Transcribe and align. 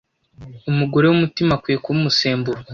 umugore 0.71 1.05
w’umutima 1.07 1.51
akwiye 1.57 1.77
kuba 1.83 1.97
umusemburo 1.99 2.59